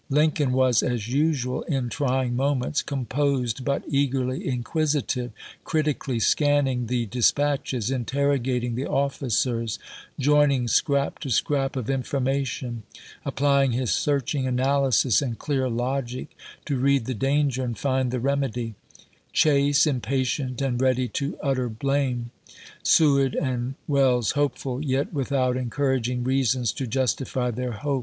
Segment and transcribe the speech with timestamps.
[0.09, 5.31] Lincoln was, as usual in trying moments, composed but eagerly inquisitive,
[5.63, 9.77] critically scanning the dis patches, interrogating the officers,
[10.19, 12.81] joining scrap to scrap of information,
[13.25, 16.29] applying his searching analysis and clear logic
[16.65, 18.73] to read the danger and find the remedy;
[19.31, 22.31] Chase impatient and ready to utter blame;
[22.81, 27.99] Seward and Welles hopeful, yet with out encom'aging reasons to Justify their hope.